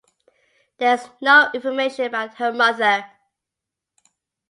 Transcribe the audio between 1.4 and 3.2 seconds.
information about her mother.